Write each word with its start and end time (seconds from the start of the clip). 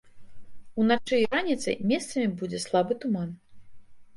Уначы 0.83 1.19
і 1.23 1.27
раніцай 1.35 1.77
месцамі 1.91 2.27
будзе 2.41 2.63
слабы 2.65 2.93
туман. 3.05 3.29